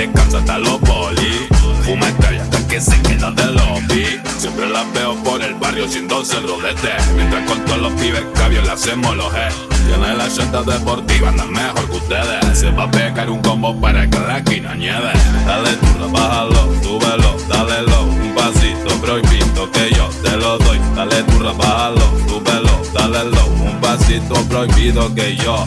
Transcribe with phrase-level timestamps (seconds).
[0.00, 1.48] descanso hasta los polis.
[1.84, 4.20] Fumeta y hasta que se queda de lobby.
[4.38, 6.92] Siempre las veo por el barrio sin dos rodete.
[7.16, 9.38] Mientras con todos los pibes cabios le hacemos los G.
[9.86, 12.58] Tiene la llanta deportiva, anda mejor que ustedes.
[12.58, 15.12] Se va a pegar un combo para que la esquina nieve.
[15.46, 20.78] Dale tú, bájalo, súbelo, dale lo, un pasito prohibido que yo te lo doy.
[20.94, 25.66] Dale tú, bájalo, súbelo, dale lo, un pasito prohibido que yo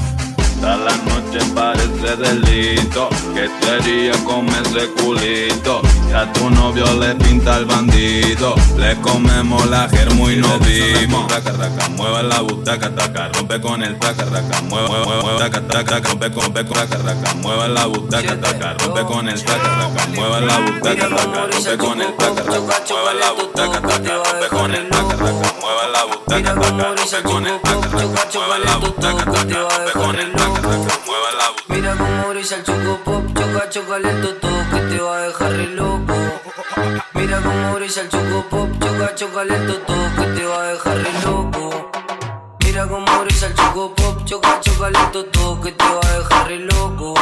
[0.63, 5.81] Toda la noche parece delito que quería comer ese culito.
[6.09, 8.55] Y a tu novio le pinta el bandido.
[8.77, 11.29] Le comemos la germo y nos vimos.
[11.29, 15.99] Raca, raca, mueve la butaca, taca, rompe con el taca, raca, mueve, mueve, taca, taca,
[15.99, 20.59] rompe, rompe, raca, raca, mueve la butaca, taca, rompe con el taca, raca, mueve la
[20.59, 25.15] butaca, taca, rompe con el taca, raca, mueve la butaca, taca, rompe con el taca,
[25.17, 29.91] raca, mueve la butaca, taca, rompe con el taca, raca, mueve la butaca, taca, rompe
[29.91, 30.52] con el taca.
[31.67, 35.51] Mira cómo brilla el choco pop, choca, choca lento todo que te va a dejar
[35.51, 36.13] re loco.
[37.13, 40.97] Mira cómo brilla el choco pop, choca, choca lento todo que te va a dejar
[40.97, 41.91] re loco.
[42.63, 46.47] Mira cómo brilla el choco pop, choca, choca lento todo que te va a dejar
[46.47, 47.13] re loco.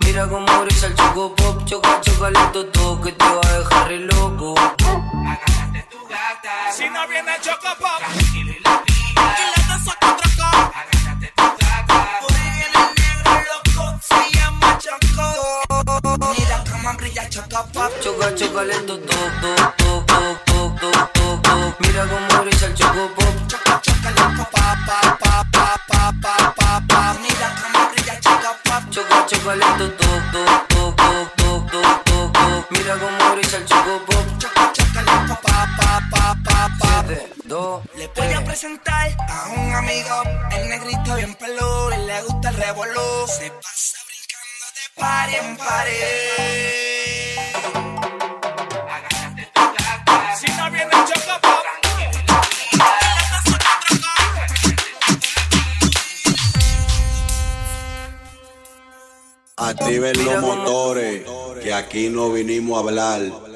[0.00, 3.88] Mira cómo brilla el choco pop, choca, choca lento todo que te va a dejar
[3.88, 4.54] re loco.
[6.72, 8.02] Si no viene el choco pop,
[17.58, 21.80] Choca, choca lento, toc, toc, toc, toc, toc, toc.
[21.80, 23.34] Mira cómo brilla el choco pop.
[23.48, 27.14] Choca, choca lento, pa, pa, pa, pa, pa, pa, pa, pa.
[27.20, 28.82] Mira cómo brilla Choco Pop.
[28.90, 32.70] Choca, choca lento, toc, toc, toc, toc, toc, toc, toc.
[32.70, 34.26] Mira cómo brilla el choco pop.
[34.38, 37.04] Choca, choca lento, pa, pa, pa, pa, pa.
[37.08, 42.22] Siete, dos, Le voy a presentar a un amigo, el negrito bien peludo y le
[42.22, 43.26] gusta el revolú.
[43.26, 46.17] Se pasa brincando de par en pared.
[59.98, 61.22] Activen los motores,
[61.60, 63.47] que aquí no vinimos a hablar.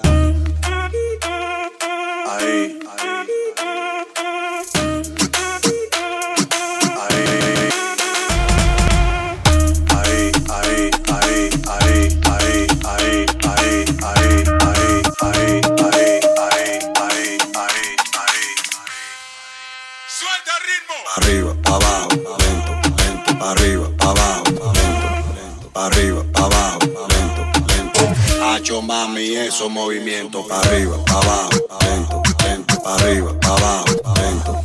[29.23, 31.51] Mami, esos movimientos, pa' arriba, pa' abajo,
[31.81, 33.85] lento, lento, pa' arriba, pa' abajo,
[34.17, 34.61] lento,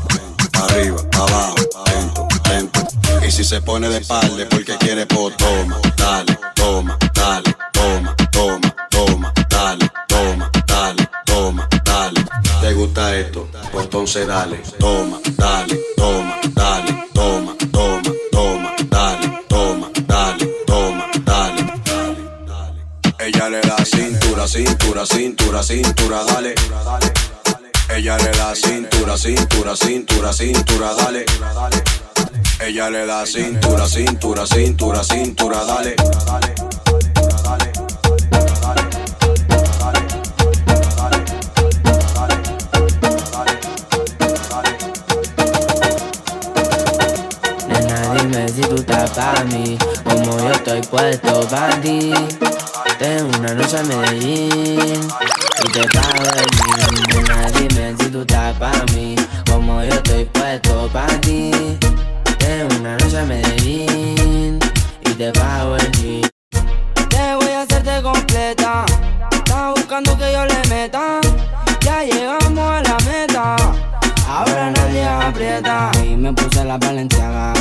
[0.53, 2.87] arriba, pa' abajo, lento, lento.
[3.25, 8.15] Y si se pone de espalda es porque quiere, pues toma, dale, toma, dale, toma,
[8.31, 12.25] toma, toma, dale, toma, dale, toma, dale.
[12.61, 13.47] ¿Te gusta esto?
[13.71, 16.39] Pues entonces dale, toma, dale, toma,
[24.47, 26.53] cintura, cintura, cintura, dale.
[27.89, 31.25] Ella le da cintura, cintura, cintura, cintura, dale.
[32.59, 35.95] Ella le da cintura, cintura, cintura, cintura, dale.
[47.67, 52.13] Nena, dime si tú estás pa' mí, como yo estoy puesto pa' ti.
[52.99, 55.07] Tengo una noche en Medellín
[55.63, 57.15] y te pago el.
[57.15, 59.15] Nena, dime si tú estás pa' mí,
[59.47, 61.51] como yo estoy puesto pa' ti.
[62.39, 64.59] Tengo una noche en Medellín
[65.01, 65.91] y te pago el.
[67.09, 68.83] Te voy a hacerte completa.
[69.31, 71.19] Estás buscando que yo le meta.
[71.81, 73.55] Ya llegamos a la meta.
[74.27, 75.91] Ahora nadie aprieta.
[76.03, 77.53] Y me puse la valenciaga.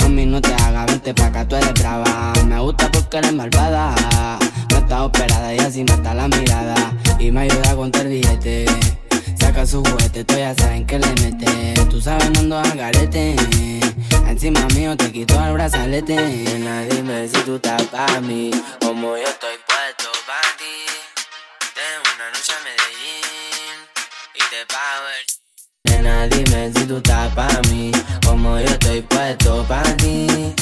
[0.00, 2.34] Mami, no te hagas, vente pa' acá, tú eres brava.
[2.44, 3.94] Me gusta porque eres malvada.
[4.88, 6.74] Está operada y así mata la mirada.
[7.18, 8.64] Y me ayuda a contar billete.
[9.38, 11.74] Saca su juguete, tú ya saben que le mete.
[11.90, 13.36] Tú sabes, no ando al garete.
[14.26, 16.16] Encima mío te quito el brazalete.
[16.16, 18.50] Nena, dime si tú estás pa' mí.
[18.80, 20.86] Como yo estoy puesto pa' ti.
[21.74, 23.76] Tengo una noche en Medellín
[24.36, 26.02] y te pago el.
[26.02, 27.92] Nena, dime si tú estás pa' mí,
[28.24, 30.54] como yo estoy puesto pa' ti.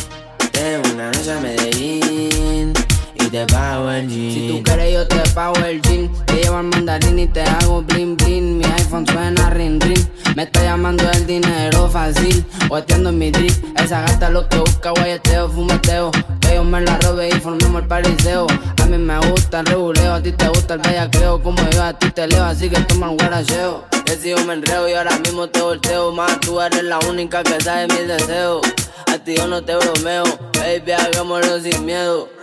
[0.51, 2.86] Tengo una noche en Medellín
[3.27, 4.33] y y te pago el jean.
[4.33, 6.11] Si tú quieres, yo te pago el jean.
[6.27, 8.59] Te llevo al mandarín y te hago bling bling.
[8.59, 10.07] Mi iPhone suena ring ring.
[10.37, 12.45] Me está llamando el dinero fácil.
[12.69, 13.53] Guateando en mi drip.
[13.79, 16.11] Esa gata lo que busca, guayeteo, fumeteo.
[16.41, 18.47] Que yo me la robe y formemos el pariseo.
[18.83, 21.43] A mí me gusta el reguleo, a ti te gusta el bellacreo.
[21.43, 23.85] Como yo a ti te leo, así que toma un guaracheo.
[24.05, 26.39] Decido me enreo y ahora mismo te volteo más.
[26.41, 28.61] Tú eres la única que sabe mis deseos.
[29.07, 30.25] A ti yo no te bromeo,
[30.55, 32.36] baby, hagámoslo sin miedo.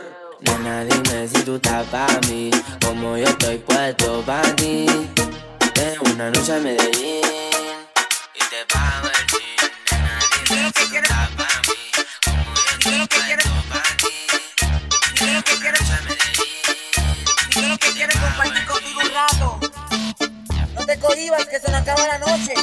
[0.43, 2.51] Nena, dime si tú estás pa' mí,
[2.83, 4.85] como yo estoy puesto pa' ti.
[5.73, 7.21] Tengo una noche en Medellín
[8.35, 9.71] y te pago el jean.
[9.91, 11.77] Nena, dime si tú estás pa' mí,
[12.25, 14.13] como yo estoy puesto pa' ti.
[15.17, 16.53] Tengo una noche en Medellín.
[17.55, 19.59] Yo lo que quiero compartir contigo un rato.
[20.75, 22.53] No te cohibas que se nos acaba la noche.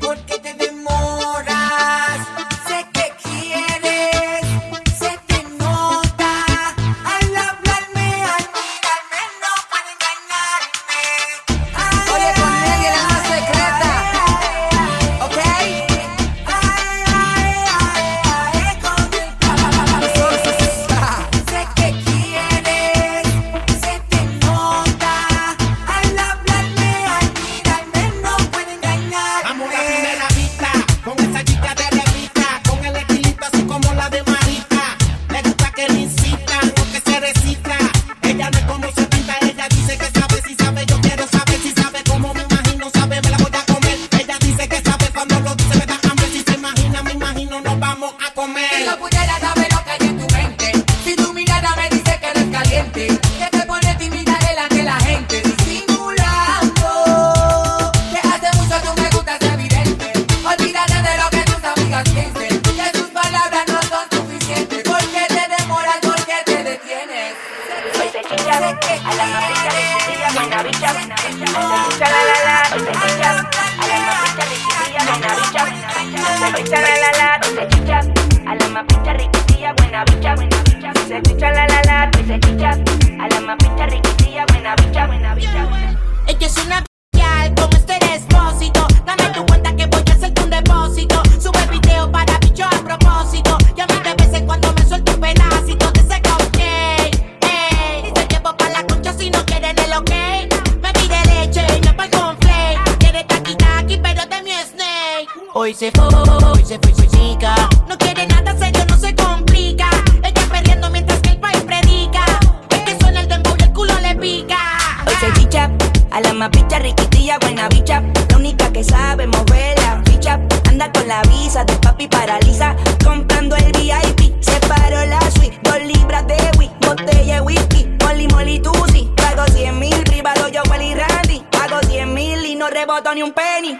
[0.00, 0.39] Porque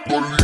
[0.05, 0.40] ni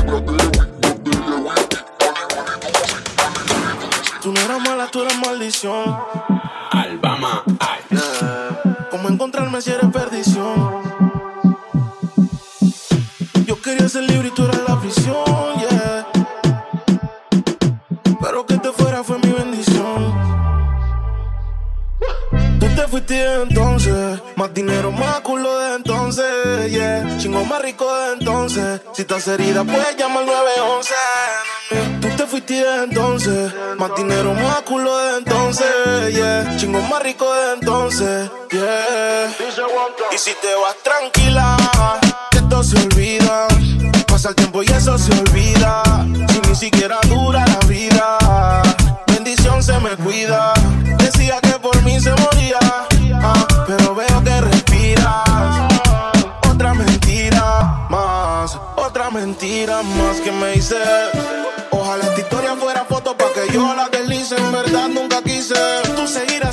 [29.28, 29.28] entonces.
[29.28, 30.94] Si estás herida, puedes llamar al 911.
[31.72, 32.02] mami.
[32.02, 35.68] Tú te fuiste entonces, más dinero, más culo de entonces,
[36.14, 36.56] yeah.
[36.58, 39.36] Chingo más rico de entonces, yeah.
[40.12, 41.17] Y si te vas tranquila,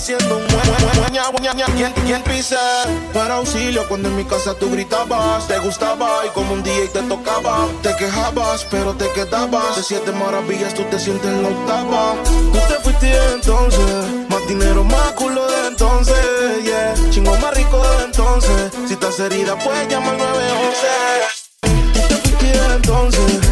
[0.05, 0.45] Siendo un
[1.77, 2.57] quien, quien pise.
[3.15, 7.01] Para auxilio cuando en mi casa tú gritabas, te gustaba y como un y te
[7.09, 7.67] tocaba.
[7.83, 9.77] Te quejabas, pero te quedabas.
[9.77, 12.17] De siete maravillas tú te sientes en la octava.
[12.27, 16.95] Tú te fuiste entonces, más dinero, más culo de entonces, yeah.
[17.09, 18.73] Chingo más rico de entonces.
[18.87, 20.87] Si estás herida, puedes llamar al 911.
[21.95, 23.44] Tú te fuiste entonces,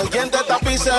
[0.00, 0.90] Alguien te tapice.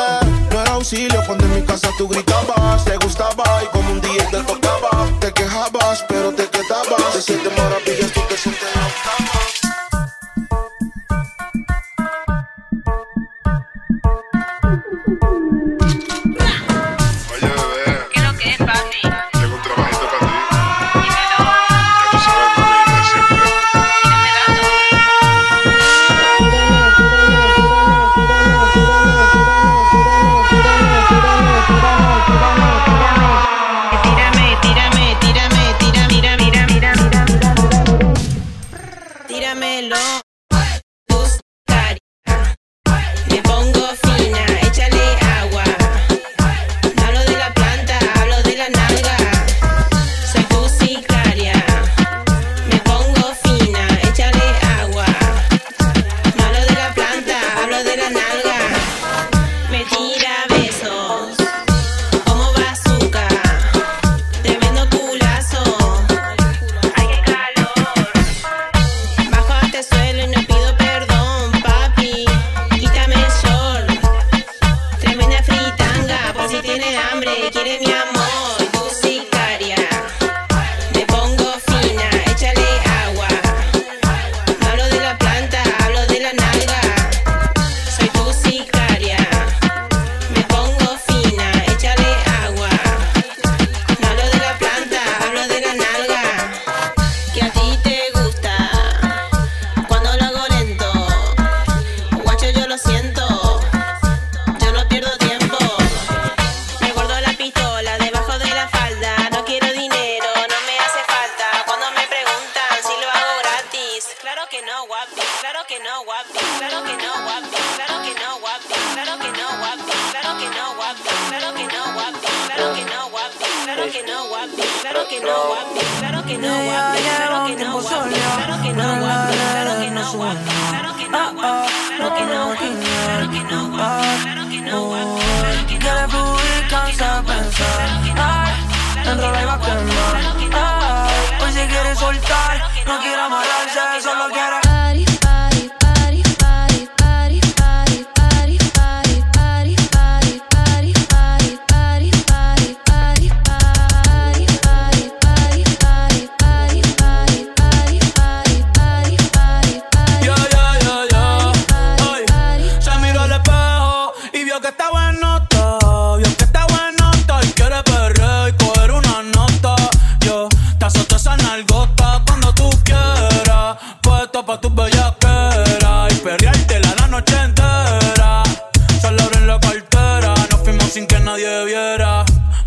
[0.51, 4.29] No era auxilio cuando en mi casa tú gritabas, te gustaba y como un día
[4.29, 5.09] te tocaba.
[5.19, 7.13] Te quejabas, pero te quedabas.
[7.13, 8.69] Te sientes maravillas, tú te sientes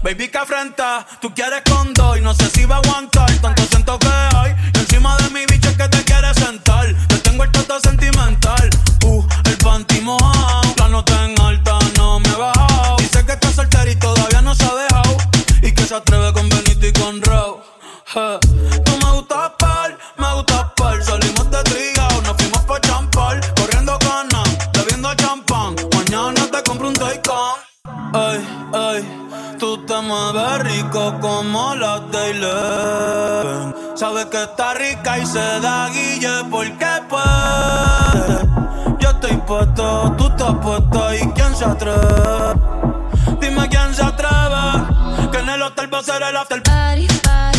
[0.03, 3.63] Baby, que afrenta, tú quieres con dos y no sé si va a aguantar tanto
[3.65, 4.34] siento que
[34.45, 38.39] está rica y se da guille porque puede.
[38.99, 42.55] Yo estoy puesto, tú estás puesto y quién se atreve.
[43.41, 47.54] Dime quién se atreve, que en el hotel va a ser el after party.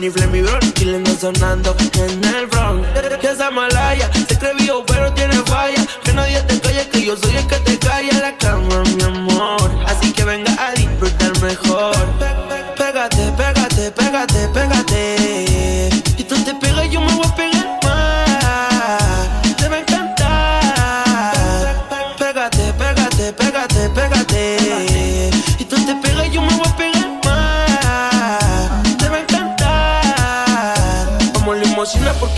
[0.00, 2.88] Benny Flem y Brown, chileno sonando en el Bronx.
[3.20, 4.54] Que esa malaya se cree
[4.86, 5.86] pero tiene falla.
[6.02, 8.49] Que nadie te calle, que yo soy el que te calla la cara.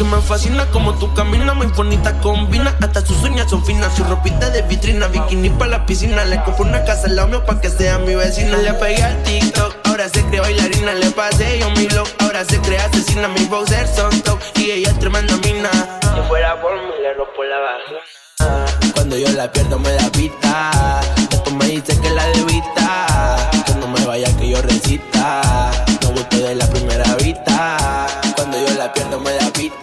[0.03, 2.75] Que me fascina como tú caminas, muy bonita combina.
[2.81, 6.25] Hasta sus uñas son finas, su ropita de vitrina, bikini para la piscina.
[6.25, 8.57] Le compré una casa al lado mío pa' que sea mi vecina.
[8.59, 10.95] Le pegué al TikTok, ahora se cree bailarina.
[10.95, 13.29] Le pasé yo mi look, ahora se cree asesina.
[13.29, 15.71] Mi browser son top y ella es tremenda mina.
[15.71, 18.93] Si fuera por mí, le rompo la vagina.
[18.95, 21.01] Cuando yo la pierdo me da pita.
[21.31, 23.37] Después me dice que la debita.
[23.67, 25.71] Que no me vaya que yo recita.
[26.03, 28.07] No gusto de la primera vista.
[28.37, 29.82] Cuando yo la pierdo me da pita.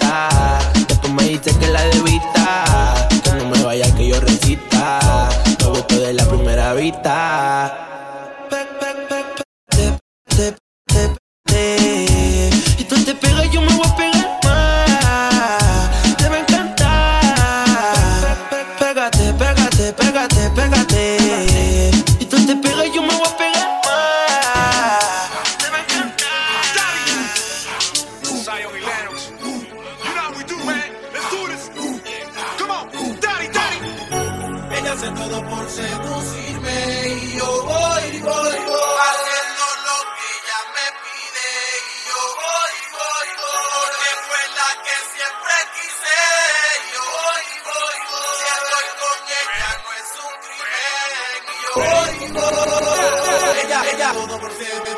[54.29, 54.88] Todo por seducirme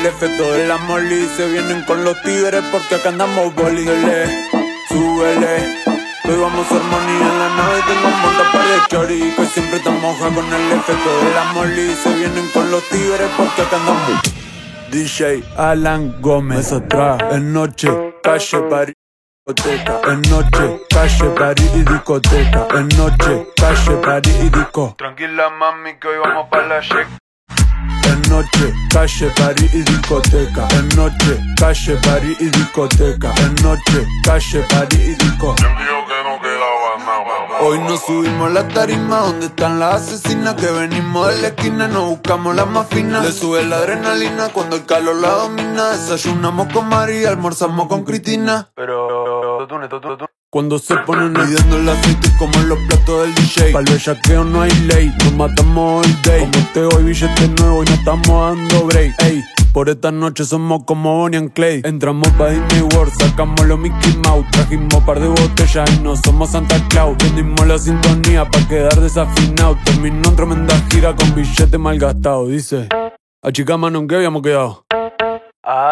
[0.00, 1.26] el efecto de la molly.
[1.36, 3.84] Se vienen con los tigres porque acá andamos boli.
[4.88, 5.82] Súbele.
[6.22, 7.80] Que hoy vamos a hacer money en la nave.
[7.86, 11.94] Tengo un montón de chori que siempre te moja con el efecto de la molly.
[11.94, 14.22] Se vienen con los tigres porque acá andamos.
[14.90, 17.88] DJ Alan Gómez atrás, en noche,
[18.22, 18.94] calle París.
[19.46, 24.94] discoteca, en noche, calle, party y discoteca, en noche, calle, party y disco.
[24.96, 27.06] Tranquila mami que hoy vamos para la check.
[28.04, 34.60] En noche, calle, party y discoteca, en noche, calle, party y discoteca, en noche, calle,
[34.70, 35.54] party y disco.
[37.60, 41.88] Hoy nos subimos a la tarima donde están las asesinas que venimos de la esquina,
[41.88, 43.24] nos buscamos las más finas.
[43.24, 45.90] Le sube la adrenalina cuando el calor la domina.
[45.90, 48.70] Desayunamos con María, almorzamos con Cristina.
[48.74, 49.66] Pero
[50.50, 54.62] cuando se ponen midiendo el aceite como en los platos del DJ Pa'l bellaqueo no
[54.62, 56.40] hay ley, nos matamos el day.
[56.40, 59.22] Como te hoy billete nuevo y no estamos dando break.
[59.22, 61.82] Ey, por esta noche somos como Bonnie and Clay.
[61.84, 64.46] Entramos pa' Disney World, sacamos los Mickey Mouse.
[64.52, 67.16] Trajimos par de botellas y no somos Santa Claus.
[67.18, 69.76] Vendimos la sintonía pa' quedar desafinado.
[69.84, 72.88] Terminó en tremenda gira con billete mal gastado Dice,
[73.42, 74.84] achicamos en que habíamos quedado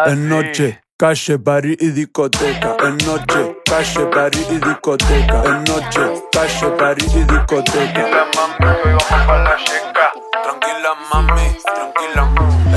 [0.07, 2.75] en noche, calle, party y discoteca.
[2.81, 5.43] En noche, calle, party y discoteca.
[5.45, 7.93] En noche, calle, party y discoteca.
[7.93, 10.11] Tranquila mami, hoy vamos pa' la checa.
[10.43, 12.23] Tranquila mami, tranquila.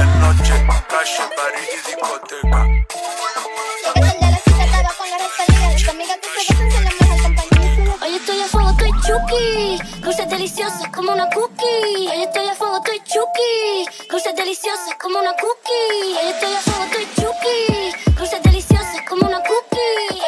[0.01, 0.55] En noche,
[0.89, 2.61] calle, party y discoteca.
[8.03, 9.70] Hoy estoy a fuego, estoy chuki.
[10.21, 12.11] Dulces deliciosas como una cookie.
[12.13, 14.07] Estoy a fuego, estoy chuki.
[14.11, 16.29] Dulces deliciosas como una cookie.
[16.29, 18.13] Estoy a fuego, estoy chuki.
[18.19, 20.21] Dulces deliciosas como una cookie.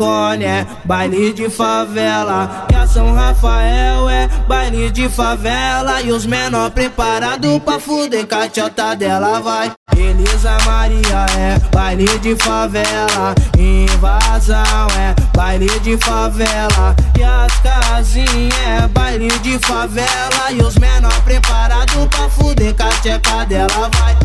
[0.00, 2.66] É baile de favela.
[2.68, 6.00] Que a São Rafael é baile de favela.
[6.00, 9.72] E os menor preparado pra fuder com a dela, vai.
[9.96, 13.34] Elisa Maria é baile de favela.
[13.58, 16.94] Invasão é baile de favela.
[17.18, 20.52] E as casinhas é baile de favela.
[20.52, 22.84] E os menor preparado pra fuder com
[23.36, 24.16] a dela, vai.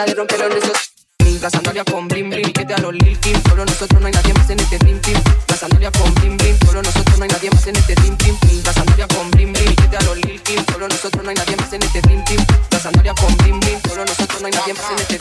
[0.00, 0.92] esa de romper los nuestros
[1.40, 3.36] La sandalia con bling bling, que a los Lil Kim.
[3.48, 6.58] Solo nosotros no hay nadie más en este team team La sandalia con bling bling,
[6.64, 9.76] solo nosotros no hay nadie más en este team team La sandalia con bling bling,
[9.76, 10.64] que a los Lil Kim.
[10.72, 13.80] Solo nosotros no hay nadie más en este team team La sandalia con bling bling,
[13.88, 15.18] solo nosotros no hay nadie más en este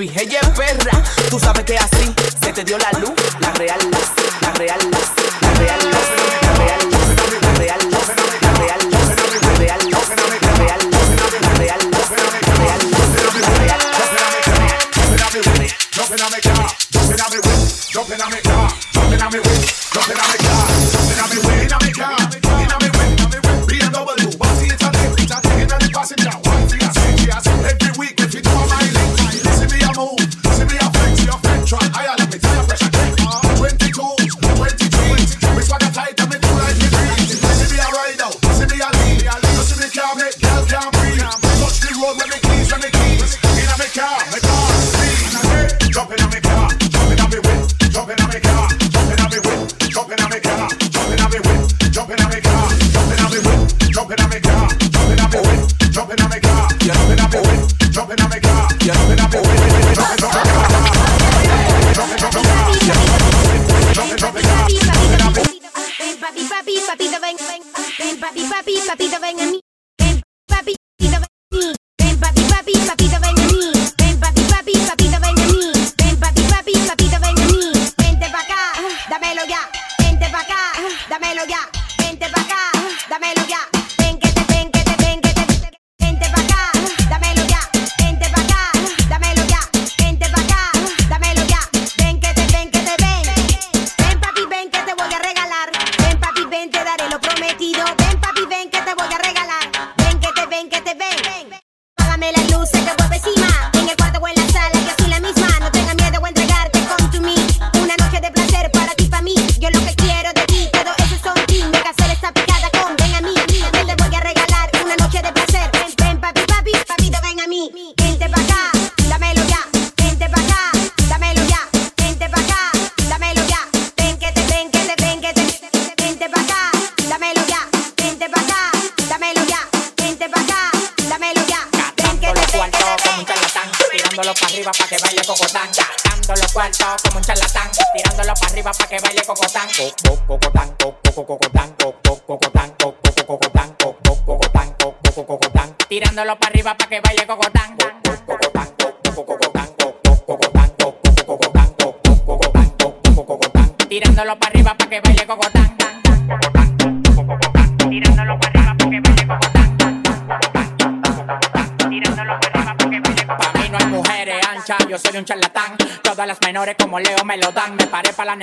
[0.00, 1.02] Luispi, ella es perra.
[1.28, 3.12] Tú sabes que así se te dio la luz.
[3.40, 4.10] La real las,
[4.40, 6.08] la las, la real las, la real las,
[6.40, 9.08] la real las, la real las, la las, la las, la real las,
[9.58, 11.90] la las, la real las.
[15.92, 17.40] Jumping on me, jumping on me,
[17.92, 19.79] jumping on me, jumping on me, on me,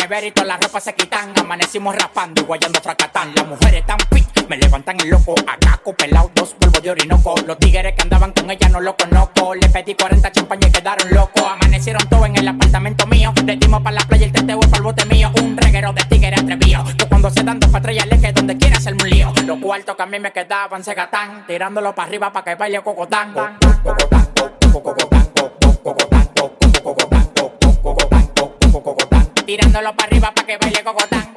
[0.10, 1.34] y todas las ropas se quitan.
[1.38, 3.34] Amanecimos rapando y guayando fracatán.
[3.36, 5.36] Las mujeres tan fit, me levantan el loco.
[5.46, 7.36] Ataco, pelado, dos polvos de orinoco.
[7.46, 9.54] Los tigres que andaban con ella no lo conozco.
[9.56, 11.44] Le pedí 40 champañas y quedaron locos.
[11.44, 13.34] Amanecieron todo en el apartamento mío.
[13.46, 15.30] Le dimos para la playa el teteo para el bote mío.
[15.42, 16.84] Un reguero de tigres atrevido.
[16.98, 19.34] yo cuando se dan dos patrullas le que donde quiera hacerme un lío.
[19.46, 21.46] Los cuartos que a mí me quedaban se gatán.
[21.46, 23.34] Tirándolo para arriba para que baile cocotán.
[23.34, 25.37] Cocotán, cocotán, cocotán.
[29.48, 31.37] tirándolo para arriba para que baile cogotán.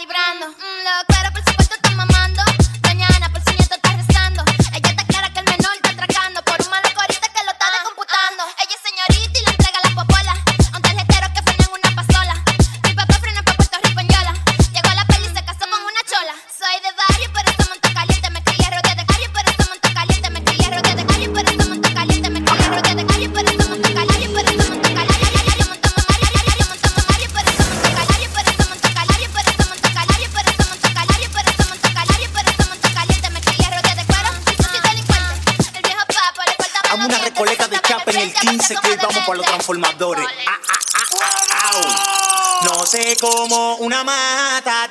[0.00, 0.46] librando.
[0.46, 1.09] Mm,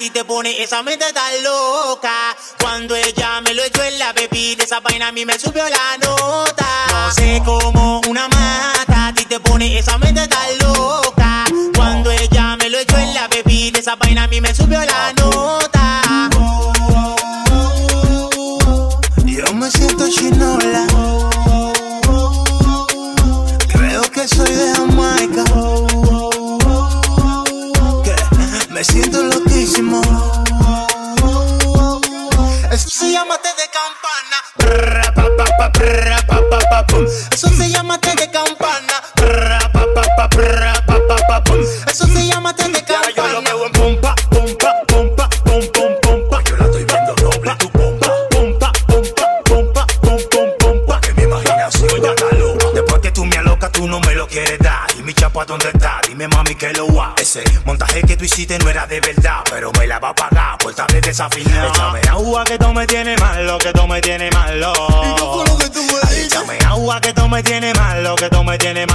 [0.09, 2.35] te pone esa mente tan loca.
[2.59, 5.78] Cuando ella me lo echó en la bebida, esa vaina a mí me subió la
[58.39, 61.67] hiciste no era de verdad, pero me la va a pagar por tan desafinar.
[61.67, 64.73] Échame agua que tú me tienes malo, que tú me tienes malo.
[65.03, 66.33] Y yo con lo que tú me dices.
[66.33, 68.87] Échame agua que tú me tienes malo, que tú me tienes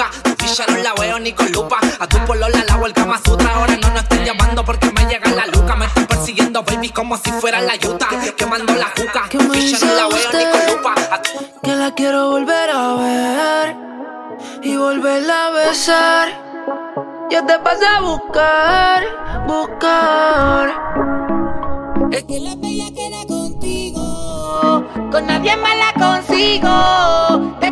[0.00, 0.10] peluca.
[0.22, 1.78] Tu ficha no la veo ni con lupa.
[1.98, 3.20] A tu polo la lavo el cama.
[3.54, 5.76] Ahora no nos estén llamando porque me llega la luca.
[5.76, 8.08] Me están persiguiendo, baby, como si fuera la yuta.
[8.36, 9.28] Quemando la juca.
[9.28, 10.94] Que me la veo ni con lupa.
[11.62, 13.76] Que la quiero volver a ver
[14.62, 16.28] y volverla a besar.
[17.30, 19.04] Yo te pasé a buscar,
[19.46, 20.74] buscar.
[22.10, 27.56] Es que la bella queda contigo, con nadie más la consigo.
[27.60, 27.69] Te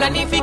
[0.00, 0.39] planificar.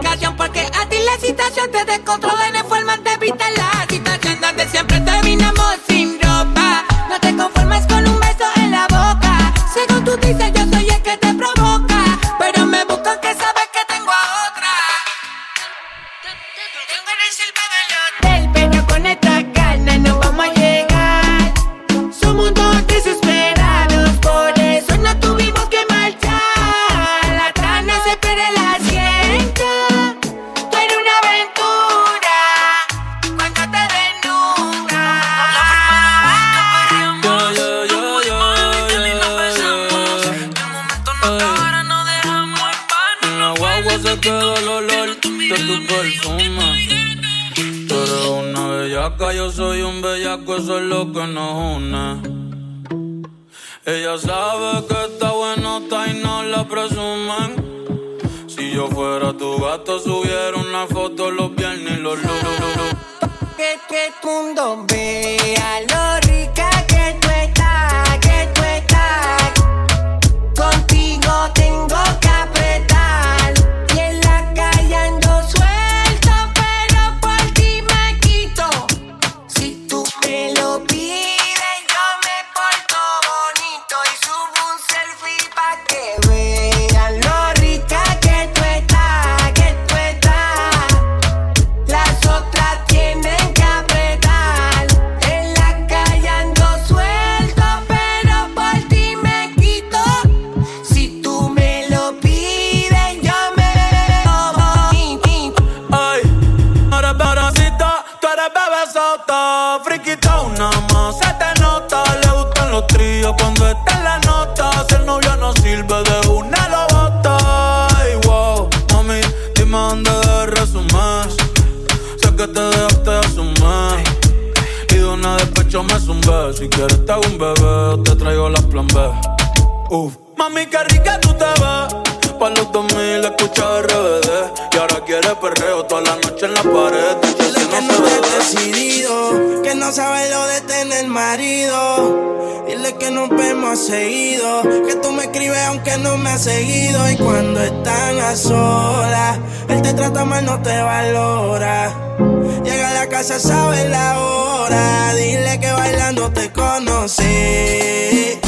[146.38, 152.17] seguido y cuando están a solas, él te trata mal, no te valora.
[152.63, 158.39] Llega a la casa, sabe la hora, dile que bailando te conocí.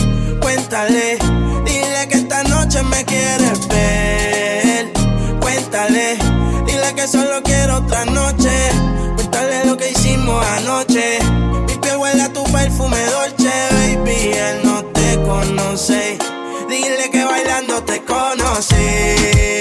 [0.42, 1.18] Cuéntale,
[1.66, 4.92] dile que esta noche me quieres ver.
[5.40, 6.18] Cuéntale,
[6.66, 8.70] dile que solo quiero otra noche.
[9.16, 11.20] Cuéntale lo que hicimos anoche.
[11.68, 16.20] Mi piel huele tu perfume dolce, baby, él no te conoce.
[16.70, 17.19] Dile que
[17.60, 19.59] bailando te conocí.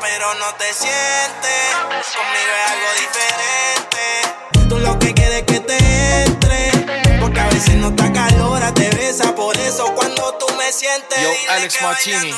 [0.00, 1.62] Pero no te sientes.
[2.14, 4.68] Conmigo es algo diferente.
[4.68, 7.18] Tú lo que quieres es que te entre.
[7.20, 9.34] Porque a veces no está calora, te besa.
[9.34, 12.34] Por eso cuando tú me sientes, Yo, dile Alex que Martini.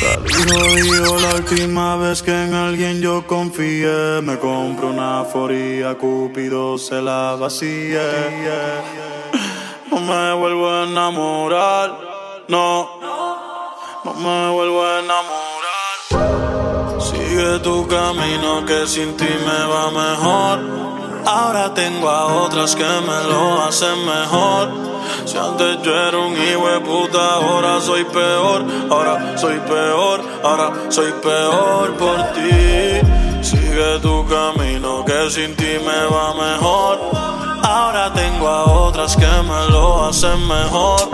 [0.00, 4.20] Salí jodido la última vez que en alguien yo confié.
[4.22, 8.02] Me compro una aforía, Cupido se la vacía.
[9.90, 11.98] No me vuelvo a enamorar,
[12.48, 13.00] no.
[14.04, 15.51] No me vuelvo a enamorar.
[17.42, 20.60] Sigue tu camino que sin ti me va mejor.
[21.26, 24.70] Ahora tengo a otras que me lo hacen mejor.
[25.24, 28.64] Si antes yo era un hijo puta, ahora soy peor.
[28.88, 33.00] Ahora soy peor, ahora soy peor por ti.
[33.42, 37.00] Sigue tu camino que sin ti me va mejor.
[37.64, 41.10] Ahora tengo a otras que me lo hacen mejor.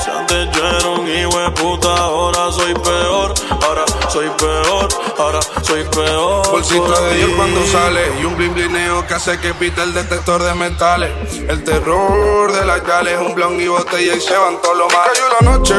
[0.00, 3.34] Si antes yo era un hijo de puta, ahora soy peor.
[3.62, 5.40] Ahora soy peor, ahora
[5.70, 6.50] soy peor.
[6.50, 7.16] Bolsito por de ti.
[7.18, 11.10] Dios cuando sale y un blin blineo que hace que pita el detector de metales.
[11.48, 15.12] El terror de las yales, un blon y botella y se van todos los males.
[15.14, 15.74] Cayó la noche,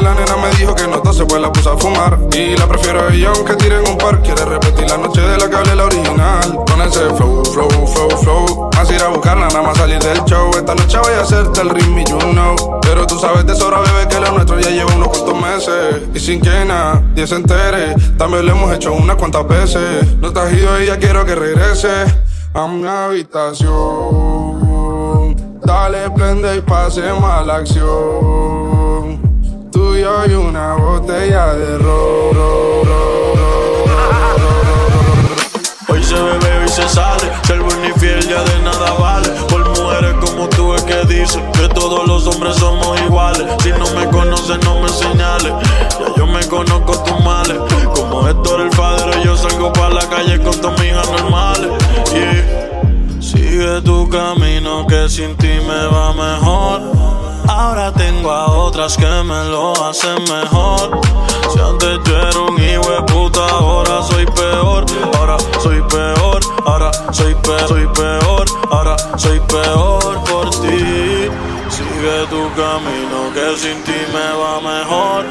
[0.00, 2.18] la nena me dijo que no se pues la puse a fumar.
[2.32, 4.22] Y la prefiero a ella aunque tiren un par.
[4.22, 6.58] Quiere repetir la noche de la que hablé la original.
[6.70, 8.70] Con ese flow, flow, flow, flow.
[8.74, 10.50] Más ir a buscarla, nada más salir del show.
[10.54, 12.80] Esta noche voy a hacerte el ritmo, you know.
[12.80, 16.02] Pero tú sabes de sobra, bebé, que lo nuestro ya lleva unos cuantos meses.
[16.14, 20.16] Y sin que nadie se entere, también lo hemos hecho unas cuantas veces.
[20.16, 22.06] No te has ido y ya quiero que regrese
[22.54, 23.68] a mi habitación.
[25.62, 29.20] Dale, prende y pasemos a la acción.
[29.70, 30.02] Tú y
[30.32, 32.38] una botella de ron,
[35.88, 37.30] Hoy se bebe, hoy se sale.
[37.42, 39.28] Ser buen fiel ya de nada vale.
[40.38, 43.44] Como tú es que dicen que todos los hombres somos iguales.
[43.60, 45.52] Si no me conoces, no me señales.
[45.98, 47.58] Ya yo me conozco tus males.
[47.92, 51.70] Como Héctor el padre, yo salgo para la calle con tus hijas normales.
[52.12, 53.20] Yeah.
[53.20, 57.17] Sigue tu camino que sin ti me va mejor.
[57.48, 61.00] Ahora tengo a otras que me lo hacen mejor.
[61.52, 64.84] Si antes yo era un hijo de puta, ahora soy peor.
[65.16, 71.28] Ahora soy peor, ahora soy peor, soy peor, ahora soy peor por ti.
[71.70, 75.24] Sigue tu camino que sin ti me va mejor.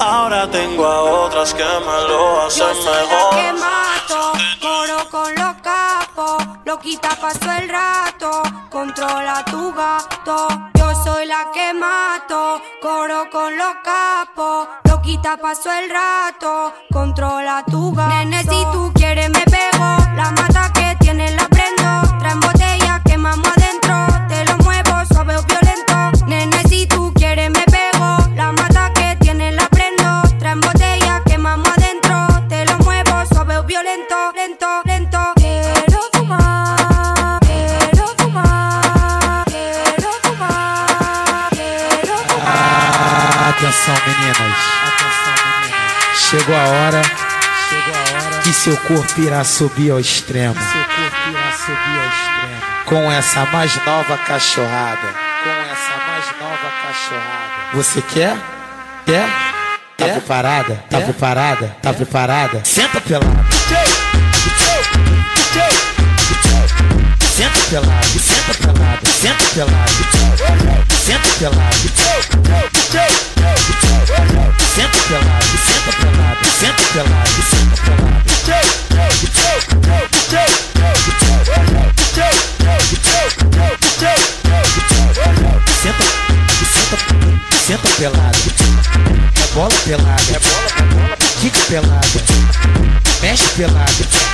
[0.00, 3.60] Ahora tengo a otras que me lo hacen Yo soy la que mejor.
[3.60, 10.77] mato, coro con los capos, loquita pasó el rato, controla tu gato.
[11.04, 18.08] Soy la que mato, coro con los capos, loquita pasó el rato, controla tu gato.
[18.08, 22.18] Nene, si tú quieres me pego, la mata que tiene la prendo,
[43.72, 43.96] fumar.
[43.96, 44.58] Atenção, meninas.
[46.16, 47.02] Chegou a hora
[48.42, 50.54] que seu corpo irá subir ao extremo.
[52.84, 55.14] Com essa mais nova cachorrada.
[55.42, 57.74] Com essa mais nova cachorrada.
[57.74, 58.36] Você quer?
[59.04, 59.28] Quer?
[59.96, 60.84] Tá preparada?
[60.88, 61.76] Tá preparada?
[61.82, 62.62] Tá preparada?
[62.64, 63.44] Senta pelada.
[67.38, 69.92] Senta pelado, senta pelado, senta pelado,
[71.04, 71.88] senta pelado,
[73.68, 78.18] Senta pelado, senta pelado, senta pelado, senta pelado.
[85.82, 86.04] Senta,
[86.72, 86.96] senta,
[87.66, 88.42] senta pelado.
[89.34, 92.18] É bola pelada, é bola, bola, kick pelado,
[93.20, 94.27] mexe pelado.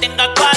[0.00, 0.49] Tenga 40.